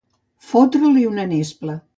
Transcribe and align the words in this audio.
Fotre-li 0.53 1.05
una 1.11 1.29
nespla. 1.37 1.81